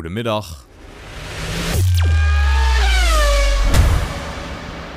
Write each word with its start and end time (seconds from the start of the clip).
Goedemiddag. 0.00 0.66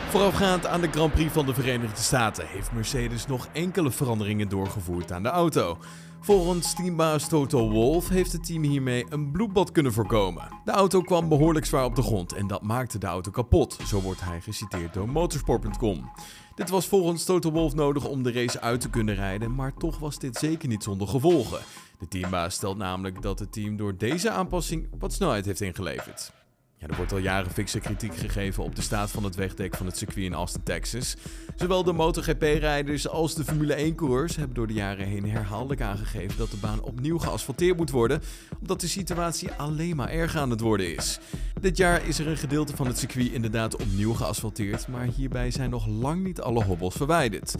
Voorafgaand 0.10 0.66
aan 0.68 0.82
de 0.82 0.88
Grand 0.92 1.14
Prix 1.14 1.34
van 1.34 1.46
de 1.46 1.54
Verenigde 1.54 2.02
Staten 2.02 2.48
heeft 2.48 2.72
Mercedes 2.72 3.28
nog 3.28 3.48
enkele 3.52 3.92
veranderingen 3.92 4.50
doorgevoerd 4.50 5.12
aan 5.12 5.24
de 5.24 5.30
auto. 5.30 5.78
Volgens 6.24 6.74
teambaas 6.74 7.28
Toto 7.28 7.70
Wolff 7.70 8.10
heeft 8.10 8.32
het 8.32 8.46
team 8.46 8.64
hiermee 8.64 9.06
een 9.10 9.32
bloedbad 9.32 9.72
kunnen 9.72 9.94
voorkomen. 9.94 10.48
De 10.66 10.72
auto 10.72 11.02
kwam 11.02 11.30
behoorlijk 11.30 11.66
zwaar 11.66 11.86
op 11.86 11.96
de 11.96 12.02
grond 12.02 12.34
en 12.34 12.48
dat 12.48 12.62
maakte 12.62 12.98
de 12.98 13.06
auto 13.06 13.32
kapot, 13.32 13.78
zo 13.86 14.02
wordt 14.02 14.22
hij 14.22 14.42
geciteerd 14.42 14.94
door 14.94 15.10
motorsport.com. 15.10 16.12
Dit 16.56 16.70
was 16.70 16.88
volgens 16.88 17.24
Toto 17.24 17.52
Wolff 17.52 17.76
nodig 17.76 18.08
om 18.08 18.24
de 18.24 18.32
race 18.32 18.62
uit 18.62 18.82
te 18.82 18.90
kunnen 18.90 19.16
rijden, 19.16 19.56
maar 19.56 19.74
toch 19.74 20.00
was 20.00 20.20
dit 20.20 20.36
zeker 20.36 20.68
niet 20.68 20.84
zonder 20.84 21.08
gevolgen. 21.08 21.60
De 22.00 22.08
teambaas 22.08 22.54
stelt 22.54 22.78
namelijk 22.78 23.22
dat 23.22 23.40
het 23.40 23.52
team 23.52 23.78
door 23.78 23.98
deze 23.98 24.30
aanpassing 24.30 24.88
wat 25.00 25.14
snelheid 25.14 25.46
heeft 25.46 25.62
ingeleverd. 25.62 26.43
Er 26.88 26.96
wordt 26.96 27.12
al 27.12 27.18
jaren 27.18 27.52
fikse 27.52 27.80
kritiek 27.80 28.16
gegeven 28.16 28.64
op 28.64 28.76
de 28.76 28.82
staat 28.82 29.12
van 29.12 29.24
het 29.24 29.36
wegdek 29.36 29.76
van 29.76 29.86
het 29.86 29.98
circuit 29.98 30.26
in 30.26 30.34
Austin, 30.34 30.64
Texas. 30.64 31.16
Zowel 31.56 31.84
de 31.84 31.94
MotoGP-rijders 31.94 33.08
als 33.08 33.36
de 33.36 33.44
Formule 33.44 33.92
1-coureurs 33.92 34.36
hebben 34.36 34.56
door 34.56 34.68
de 34.68 34.74
jaren 34.74 35.06
heen 35.06 35.30
herhaaldelijk 35.30 35.82
aangegeven 35.82 36.38
dat 36.38 36.52
de 36.52 36.58
baan 36.58 36.82
opnieuw 36.82 37.18
geasfalteerd 37.18 37.78
moet 37.78 37.90
worden, 37.90 38.22
omdat 38.62 38.82
de 38.82 38.88
situatie 38.88 39.52
alleen 39.52 39.96
maar 39.96 40.10
erger 40.10 40.40
aan 40.40 40.50
het 40.50 40.60
worden 40.60 40.96
is. 40.96 41.20
Dit 41.62 41.78
jaar 41.78 42.08
is 42.08 42.20
er 42.20 42.28
een 42.28 42.38
gedeelte 42.38 42.76
van 42.76 42.88
het 42.88 42.98
circuit 42.98 43.32
inderdaad 43.32 43.76
opnieuw 43.76 44.14
geasfalteerd, 44.14 44.88
maar 44.88 45.06
hierbij 45.06 45.52
zijn 45.52 45.70
nog 45.70 45.88
lang 45.88 46.24
niet 46.24 46.42
alle 46.42 46.64
hobbels 46.64 46.96
verwijderd. 46.96 47.56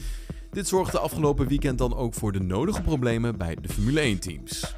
Dit 0.52 0.68
zorgde 0.68 1.00
afgelopen 1.00 1.48
weekend 1.48 1.78
dan 1.78 1.96
ook 1.96 2.14
voor 2.14 2.32
de 2.32 2.42
nodige 2.42 2.82
problemen 2.82 3.38
bij 3.38 3.58
de 3.62 3.70
Formule 3.70 4.16
1-teams. 4.16 4.76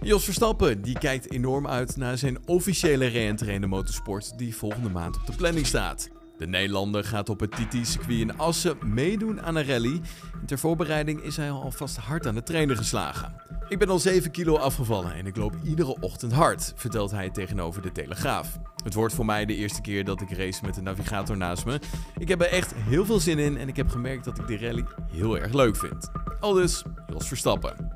Jos 0.00 0.24
Verstappen 0.24 0.82
die 0.82 0.98
kijkt 0.98 1.32
enorm 1.32 1.66
uit 1.66 1.96
naar 1.96 2.18
zijn 2.18 2.38
officiële 2.46 3.06
re 3.06 3.52
in 3.52 3.60
de 3.60 3.66
motorsport 3.66 4.38
die 4.38 4.56
volgende 4.56 4.90
maand 4.90 5.16
op 5.16 5.26
de 5.26 5.32
planning 5.32 5.66
staat. 5.66 6.08
De 6.38 6.46
Nederlander 6.46 7.04
gaat 7.04 7.28
op 7.28 7.40
het 7.40 7.50
TT-circuit 7.50 8.18
in 8.18 8.38
Assen 8.38 8.76
meedoen 8.84 9.42
aan 9.42 9.56
een 9.56 9.66
rally. 9.66 10.00
ter 10.46 10.58
voorbereiding 10.58 11.22
is 11.22 11.36
hij 11.36 11.50
alvast 11.50 11.96
hard 11.96 12.26
aan 12.26 12.34
de 12.34 12.42
trainer 12.42 12.76
geslagen. 12.76 13.34
Ik 13.68 13.78
ben 13.78 13.88
al 13.88 13.98
7 13.98 14.30
kilo 14.30 14.56
afgevallen 14.56 15.14
en 15.14 15.26
ik 15.26 15.36
loop 15.36 15.54
iedere 15.64 15.96
ochtend 16.00 16.32
hard, 16.32 16.72
vertelt 16.76 17.10
hij 17.10 17.30
tegenover 17.30 17.82
de 17.82 17.92
Telegraaf. 17.92 18.58
Het 18.84 18.94
wordt 18.94 19.14
voor 19.14 19.24
mij 19.24 19.44
de 19.44 19.54
eerste 19.54 19.80
keer 19.80 20.04
dat 20.04 20.20
ik 20.20 20.30
race 20.30 20.64
met 20.64 20.74
de 20.74 20.82
navigator 20.82 21.36
naast 21.36 21.64
me. 21.64 21.80
Ik 22.18 22.28
heb 22.28 22.40
er 22.40 22.50
echt 22.50 22.74
heel 22.74 23.04
veel 23.04 23.20
zin 23.20 23.38
in 23.38 23.56
en 23.56 23.68
ik 23.68 23.76
heb 23.76 23.88
gemerkt 23.88 24.24
dat 24.24 24.38
ik 24.38 24.46
de 24.46 24.58
rally 24.58 24.84
heel 25.10 25.38
erg 25.38 25.52
leuk 25.52 25.76
vind. 25.76 26.10
Aldus, 26.40 26.82
Jos 27.12 27.28
Verstappen. 27.28 27.87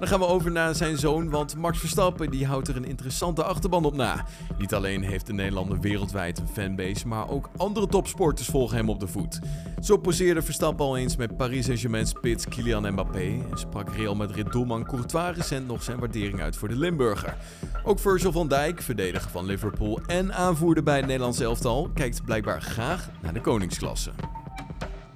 Dan 0.00 0.08
gaan 0.08 0.18
we 0.18 0.26
over 0.26 0.50
naar 0.50 0.74
zijn 0.74 0.98
zoon, 0.98 1.30
want 1.30 1.56
Max 1.56 1.78
Verstappen 1.78 2.30
die 2.30 2.46
houdt 2.46 2.68
er 2.68 2.76
een 2.76 2.84
interessante 2.84 3.44
achterban 3.44 3.84
op 3.84 3.94
na. 3.94 4.26
Niet 4.58 4.74
alleen 4.74 5.02
heeft 5.02 5.26
de 5.26 5.32
Nederlander 5.32 5.80
wereldwijd 5.80 6.38
een 6.38 6.48
fanbase, 6.48 7.08
maar 7.08 7.28
ook 7.28 7.48
andere 7.56 7.86
topsporters 7.86 8.48
volgen 8.48 8.76
hem 8.76 8.88
op 8.88 9.00
de 9.00 9.06
voet. 9.06 9.38
Zo 9.80 9.96
poseerde 9.96 10.42
Verstappen 10.42 10.84
al 10.84 10.96
eens 10.96 11.16
met 11.16 11.36
Paris 11.36 11.64
Saint-Germain 11.64 12.06
spits 12.06 12.48
Kylian 12.48 12.92
Mbappé 12.92 13.18
en 13.50 13.58
sprak 13.58 13.94
Real 13.94 14.14
Madrid 14.14 14.52
doelman 14.52 14.84
Courtois 14.84 15.36
recent 15.36 15.66
nog 15.66 15.82
zijn 15.82 15.98
waardering 15.98 16.40
uit 16.40 16.56
voor 16.56 16.68
de 16.68 16.76
Limburger. 16.76 17.36
Ook 17.84 17.98
Virgil 17.98 18.32
van 18.32 18.48
Dijk, 18.48 18.82
verdediger 18.82 19.30
van 19.30 19.44
Liverpool 19.46 20.00
en 20.06 20.34
aanvoerder 20.34 20.82
bij 20.82 20.96
het 20.96 21.06
Nederlands 21.06 21.40
elftal, 21.40 21.90
kijkt 21.94 22.24
blijkbaar 22.24 22.62
graag 22.62 23.08
naar 23.22 23.32
de 23.32 23.40
koningsklasse. 23.40 24.10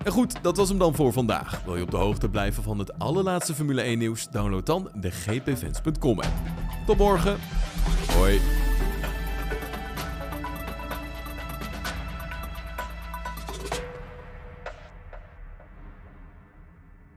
En 0.04 0.12
goed, 0.12 0.42
dat 0.42 0.56
was 0.56 0.68
hem 0.68 0.78
dan 0.78 0.94
voor 0.94 1.12
vandaag. 1.12 1.62
Wil 1.64 1.76
je 1.76 1.82
op 1.82 1.90
de 1.90 1.96
hoogte 1.96 2.28
blijven 2.28 2.62
van 2.62 2.78
het 2.78 2.98
allerlaatste 2.98 3.54
Formule 3.54 3.80
1 3.80 3.98
nieuws? 3.98 4.28
Download 4.30 4.66
dan 4.66 4.90
de 4.94 5.10
gpfans.com 5.10 6.20
app. 6.20 6.32
Tot 6.86 6.96
morgen. 6.96 7.36
Hoi. 8.16 8.63